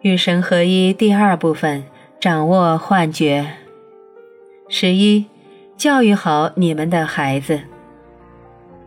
[0.00, 1.82] 与神合一第二部分：
[2.20, 3.44] 掌握幻觉。
[4.68, 5.26] 十一，
[5.76, 7.60] 教育好你们的孩子，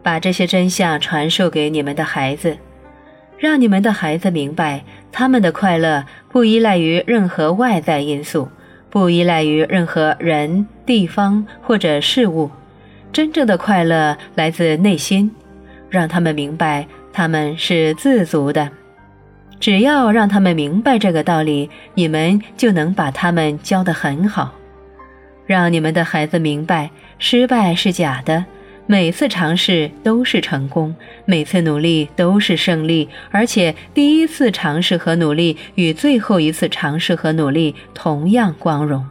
[0.02, 2.58] 把这些真相传授给你们的孩子，
[3.38, 8.48] 让你们的孩子明白，他们的快乐不依赖于任何外在因素，
[8.90, 12.50] 不依赖于任何人、地方或者事物，
[13.12, 15.30] 真正的快乐来自内心。
[15.90, 18.72] 让他们明白，他们是自足的。
[19.62, 24.52] 只要让他们明白这个道理，你们就能把他们教得很好。
[25.46, 28.44] 让你们的孩子明白，失败是假的，
[28.88, 39.06] 每次尝试都是成功，每次努力都是胜利，而且第一次尝试和努力与最后一次尝试和努力同样光荣。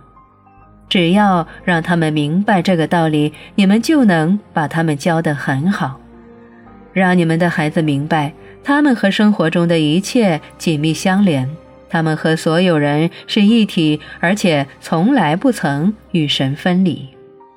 [0.89, 6.01] 只要让他们明白这个道理，你们就能把他们教得很好。
[6.93, 8.33] 让你们的孩子明白。
[8.63, 11.49] 他们和生活中的一切紧密相连，
[11.89, 17.09] 他们和所有人是一体，而且从来不曾与神分离。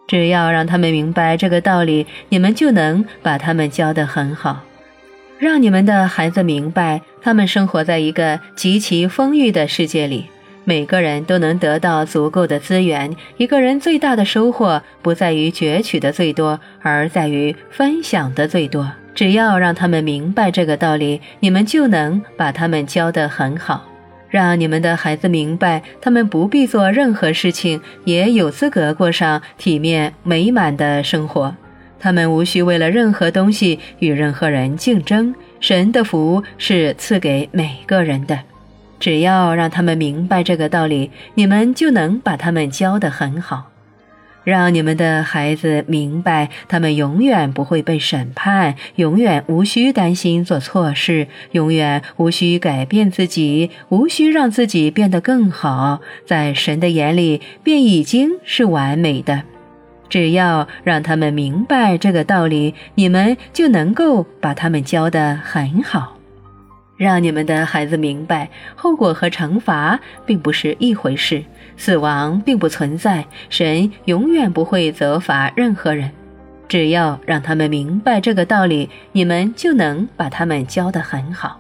[0.08, 4.64] 只要让他们明白这个道理，你们就能把他们教得很好。
[5.40, 10.26] 让你们的孩子明白，他们生活在一个极其丰裕的世界里，
[10.64, 13.14] 每个人都能得到足够的资源。
[13.38, 18.90] 一个人最大的收获不在于攫取的最多，而在于分享的最多。
[19.16, 23.86] 只要让他们明白这个道理，你们就能把他们教得很好。
[24.30, 31.56] 让你们的孩子明白，他们不必做任何事情，也有资格过上体面美满的生活。
[32.00, 35.34] 他们无需为了任何东西与任何人竞争。
[35.60, 38.40] 神的福是赐给每个人的。
[39.00, 43.70] 只要让他们明白这个道理，你们就能把他们教得很好。
[44.44, 59.44] 让你们的孩子明白，他们永远不会被审判，永远无需担心做错事，永远无需改变自己，无需让自己变得更好，在神的眼里便已经是完美的。
[60.10, 66.18] 只要让他们明白这个道理，你们就能够把他们教得很好。
[66.96, 71.44] 让你们的孩子明白，后果和惩罚并不是一回事。
[71.78, 76.12] 死亡并不存在，神永远不会责罚任何人。
[76.68, 81.60] 只要让他们明白这个道理，你们就能把他们教得很好。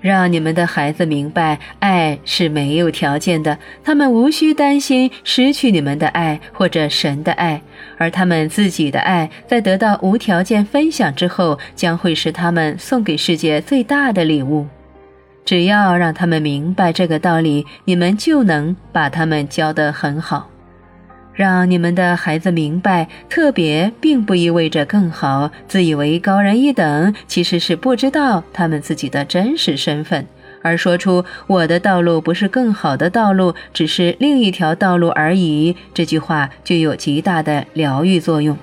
[0.00, 7.60] 让你们的孩子明白，爱是没有条件的，他们无需担心失去你们的爱或者神的爱，
[7.98, 14.66] 而他们自己的爱在得到无条件分享之后，将会是他们送给世界最大的礼物。
[15.50, 20.48] 只要让他们明白这个道理，你们就能把他们教得很好。
[21.34, 25.50] 让你们的孩子明白，特别并不意味着更好。
[25.66, 30.24] 自以为高人一等，其实是不知道他们自己的真实身份。
[30.62, 38.56] 而说出“我的道路不是更好的道路，只是另一条道路而已”这句话，就有极大的疗愈作用。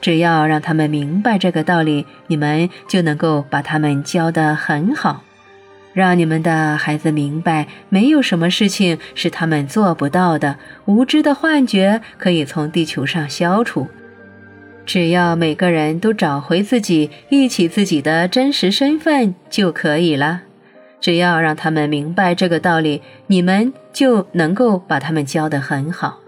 [0.00, 5.24] 只要让他们明白这个道理，你们就能够把他们教得很好。
[5.92, 10.56] 让你们的孩子明白，没有什么事情是他们做不到的。
[10.84, 13.86] 无知的幻觉可以从地球上消除，
[14.86, 20.42] 只要每个人都找回自己，忆起自己的真实身份就可以了。
[21.00, 26.20] 只要让他们明白这个道理，你们就能够把他们教得很好。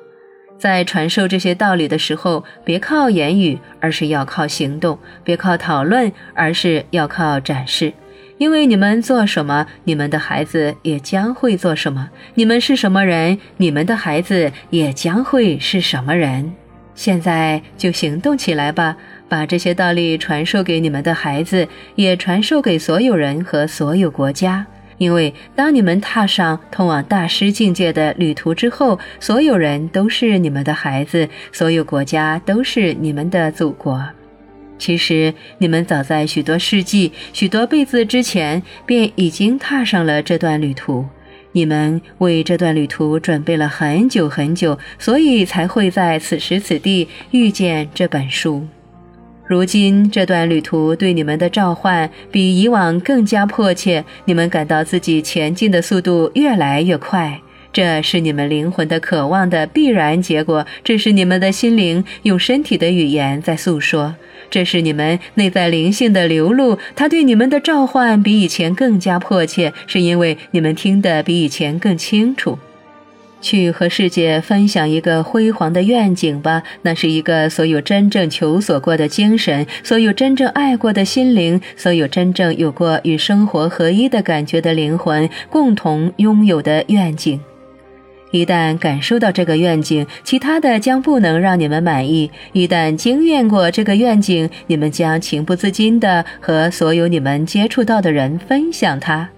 [0.58, 7.92] 在传授这些道理的时候，别靠言语，而是要靠行动；别靠讨论，而是要靠展示。
[8.40, 12.08] 因为你们做什么，你们的孩子也将会做什么。
[12.36, 16.50] 你们是什么人，你们的孩子也将会是什么人。
[16.94, 18.96] 现在就行动起来吧，
[19.28, 24.66] 把这些道理传授给你们的孩子，也传授给所有人和所有国家。
[24.96, 34.02] 因为当你们踏上通往大师境界的旅途之后，所有人都是你们的孩子，所有国家都是你们的祖国。
[34.80, 41.04] 其实，你们早在许多世纪、许多辈子之前，便已经踏上了这段旅途。
[41.52, 48.66] 你们为这段旅途准备了很久很久，所以才会在此时此地遇见这本书。
[49.46, 57.40] 如今，这段旅途对你们的召唤比以往更加迫切，你们感到自己前进的速度越来越快。
[57.72, 64.14] 这是你们灵魂的渴望的必然结果，这是你们的心灵用身体的语言在诉说，
[64.50, 66.76] 这是你们内在灵性的流露。
[66.96, 72.58] 它对你们的召唤比以前更加迫切，是因为你们听得比以前更清楚。
[73.42, 76.62] 去和世界分享一个辉煌的愿景吧。
[76.82, 87.40] 那是一个所有真正求索过的精神，所有真正爱过的心灵，所有真正有过与生活合一的感觉的灵魂共同拥有的愿景。
[88.32, 92.30] 一旦感受到这个愿景，其他的将不能让你们满意。
[92.52, 99.28] 一旦经验过这个愿景，你们将情不自禁地和所有你们接触到的人分享它。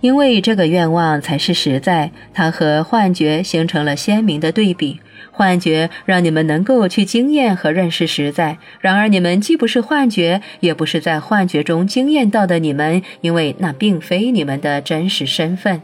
[0.00, 5.00] 因为这个愿望才是实在，它和幻觉形成了鲜明的对比。
[5.32, 15.80] 幻觉让你们能够去经验和认识实在，然而你们既不是幻觉，也不是在幻觉中经验到的你们，因为那并非你们的真实身份。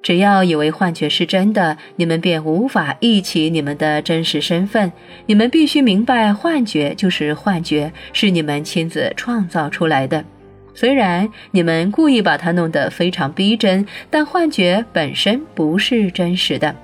[0.00, 4.90] 只要以为幻觉是真的，你们便无法忆起你们的真实身份。
[5.26, 10.24] 你们必须明白，幻觉就是幻觉，是你们亲自创造出来的。
[10.72, 16.74] 虽然你们故意把它弄得非常逼真，但幻觉本身不是真实的。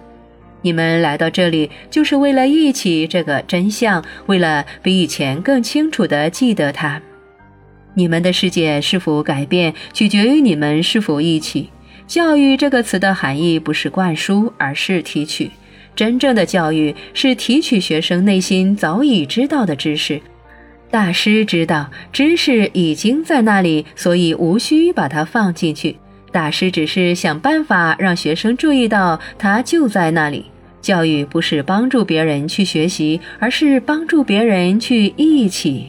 [0.63, 7.01] 你们来到这里就是为了忆起这个真相，为了比以前更清楚地记得它。
[7.95, 11.71] 你们的世界是否改变，取决于你们是否忆起。
[12.07, 15.51] 教育这个词的含义不是灌输，而是提取。
[15.97, 20.21] 真正的教育是提取学生内心早已知道的知识。
[20.91, 25.97] 大师知道知识已经在那里，所以无需把它放进去。
[26.31, 30.45] 大师只是想办法让学生注意到它就在那里。
[30.83, 35.87] 教育不是帮助别人去学习，而是帮助别人去一起。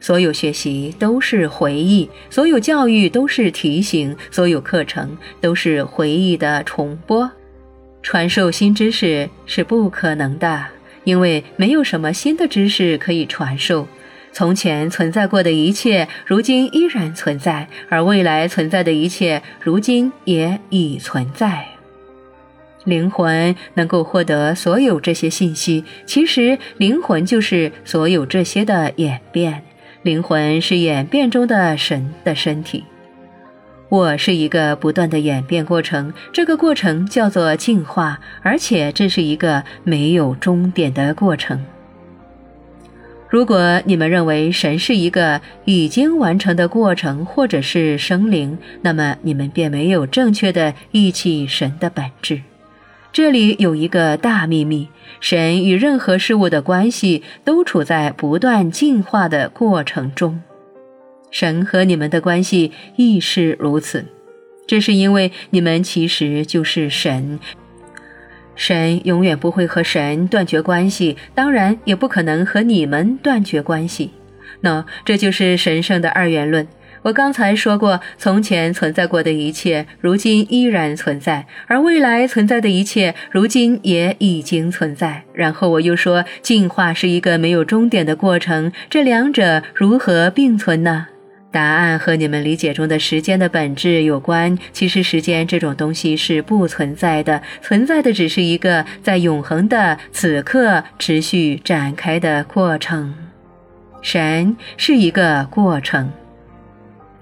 [0.00, 7.30] 所有学习都是回忆，所有教育都是提醒，所有课程都是回忆的重播。
[8.02, 10.64] 传授新知识是不可能的，
[11.04, 13.88] 因为没有什么新的知识可以传授。
[14.32, 21.66] 从前存在过的一切，如今依然存在；而未来存在的一切，如今也已存在。
[22.84, 29.64] 灵魂能够获得所有这些信息，其实灵魂就是所有这些的演变。
[30.06, 32.84] 灵魂是演变中的神的身体。
[33.88, 41.60] 我是一个不断的演变过程，这个过程叫做进化，而且这是一个没有终点的过程。
[43.28, 52.40] 如果你们认为神是一个已经完成的过程，或者是生灵，那么你们便没有正确的忆起神的本质。
[53.16, 54.90] 这里有一个大秘密：
[55.20, 60.42] 神与任何事物的关系都处在不断进化的过程中。
[61.30, 64.04] 神和你们的关系亦是如此。
[64.66, 67.40] 这是因为你们其实就是神。
[68.54, 74.10] 神永远不会和神断绝关系，当然也不可能和你们断绝关系。
[74.60, 76.68] 那这就是神圣的二元论。
[77.06, 85.22] 我刚才说过，从前存在过的一切，如今依然存在；而未来存在的一切，如今也已经存在。
[85.32, 88.72] 然后我又说，进化是一个没有终点的过程。
[88.90, 91.06] 这两者如何并存呢？
[91.52, 94.58] 答案和你们理解中的时间的本质有关。
[94.72, 103.14] 其实，时间这种东西是不存在的，存在的只是一个在永恒的此刻持续展开的过程。
[104.02, 106.10] 神是一个过程，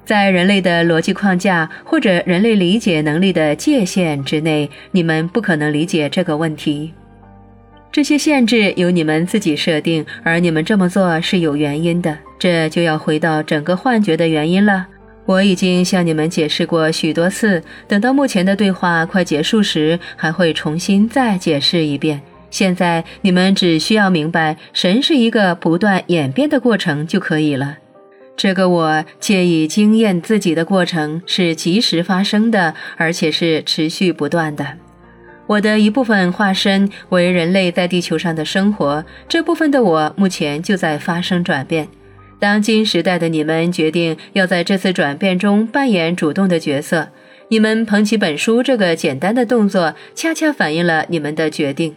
[0.04, 6.92] 在人类的逻辑框架或者人类理解能力的界限之内，你们不可能理解这个问题。
[7.90, 12.18] 这些限制由你们自己设定，而你们这么做是有原因的。
[12.38, 14.86] 这就要回到整个幻觉的原因了。
[15.26, 22.20] 我已经向你们解释过许多次，等到目前的对话快结束时，还会重新再解释一遍。
[22.50, 27.78] 现在你们只需要明白，神是一个不断演变的过程就可以了。
[28.36, 34.66] 这个我借以经验自己的过程是及时发生的，而且是持续不断的。
[35.46, 41.86] 我的一部分化身为人类在地球上的生活，这部分的我目前就在发生转变。
[42.40, 47.08] 当今时代的你们决定要在这次转变中扮演主动的角色，
[47.48, 51.94] 你们捧起本书这个简单的动作，恰恰反映了你们的决定。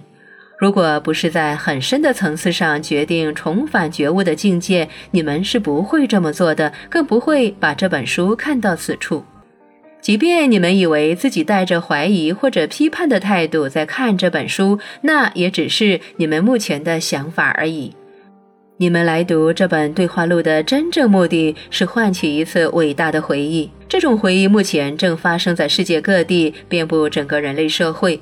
[0.57, 9.23] 如果不是在很深的层次上决定重返觉悟的境界，你们是不会这么做的，更不会把这本书看到此处。
[10.01, 17.93] 即便你们以为自己带着怀疑或者批判的态度在看这本书，那也只是你们目前的想法而已。
[18.77, 23.69] 你们来读这本对话录的真正目的是唤起一次伟大的回忆。
[23.87, 28.19] 这种回忆目前正发生在世界各地，遍布整个人类社会。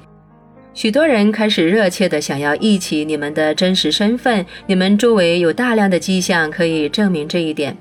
[0.75, 4.45] 许多人开始热切地想要忆起你们的真实身份。
[4.67, 7.75] 你们周围有大量的迹象可以证明这一点。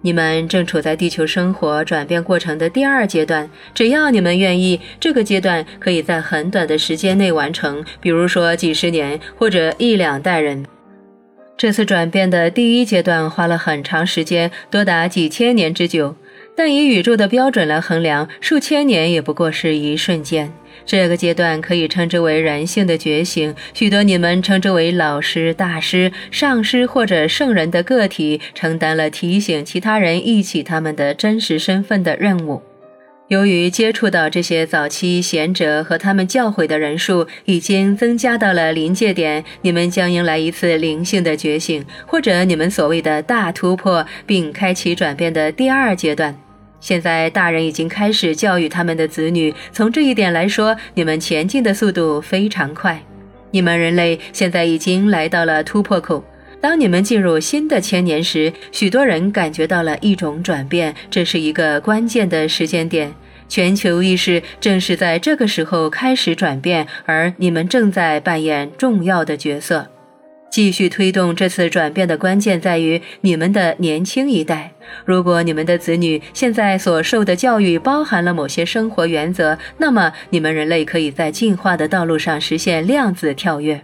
[0.00, 10.64] 你们正处在地球生活转变过程的第二阶段，只要你们愿意，这个阶段可以在很短的时间内完成，比如说几十年或者一两代人。
[11.58, 16.14] 这次转变的第一阶段花了很长时间，多达几千年之久。
[16.62, 20.52] 但以宇宙的标准来衡量，数千年也不过是一瞬间。
[20.84, 23.54] 这个阶段可以称之为人性的觉醒。
[23.72, 32.60] 许多你们称之为老师、大师、上师或者圣人的个体，承担了提醒其他人忆起他们的真实身份的任务。
[33.28, 46.38] 由于接触到这些早期贤者和他们教诲的人数已经增加到了临界点，你们将迎来一次灵性的觉醒，或者你们所谓的大突破，并开启转变的第二阶段。
[46.80, 49.54] 现在，大人已经开始教育他们的子女。
[49.72, 53.00] 从这一点来说，你们前进的速度非常快。
[53.50, 56.24] 你们人类现在已经来到了突破口。
[56.60, 63.12] 当你们进入新的千年时，许多人感觉到了一种转变，这是一个关键的时间点。
[63.48, 69.88] 全球意识正是在这个时候开始转变，而你们正在扮演重要的角色。
[70.50, 74.72] 继续推动这次转变的关键在于你们的年轻一代。
[75.04, 83.80] 如果你们的子女现在所受的教育包含了某些生活原则，那么你们人类可以在进化的道路上实现量子跳跃。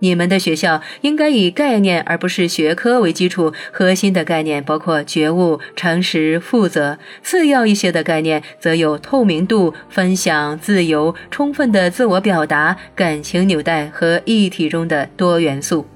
[0.00, 15.86] 你们的学校应该以概念而不是学科为基础，核心的概念包括觉悟、诚实、负责；次要一些的概念则有透明度、分享、自由、充分的自我表达、感情纽带和一体中的多元素。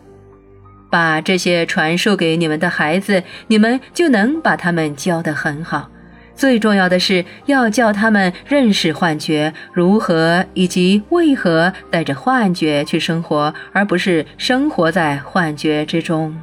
[0.90, 5.91] 把这些传授给你们的孩子，你们就能把他们教得很好。
[6.42, 16.36] 最重要的是要教他们认识幻觉，如何以及为何带着幻觉去生活，而不是生活在幻觉之中。